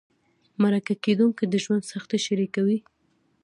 [0.61, 2.77] مرکه کېدونکي د ژوند سختۍ شریکوي.